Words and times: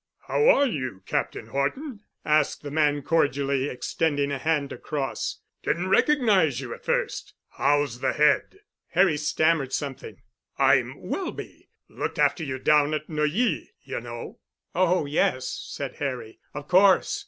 "How 0.25 0.49
are 0.49 0.65
you, 0.65 1.03
Captain 1.05 1.45
Horton?" 1.45 1.99
asked 2.25 2.63
the 2.63 2.71
man 2.71 3.03
cordially, 3.03 3.69
extending 3.69 4.31
a 4.31 4.39
hand 4.39 4.71
across. 4.73 5.41
"Didn't 5.61 5.89
recognize 5.89 6.59
you 6.59 6.73
at 6.73 6.83
first. 6.83 7.35
How's 7.49 7.99
the 7.99 8.13
head?" 8.13 8.61
Harry 8.93 9.15
stammered 9.17 9.73
something. 9.73 10.19
"I'm 10.57 10.99
Welby—looked 11.07 12.17
after 12.17 12.43
you 12.43 12.57
down 12.57 12.95
at 12.95 13.09
Neuilly, 13.09 13.73
you 13.83 14.01
know." 14.01 14.39
"Oh, 14.73 15.05
yes," 15.05 15.47
said 15.69 15.97
Harry. 15.97 16.39
"Of 16.55 16.67
course. 16.67 17.19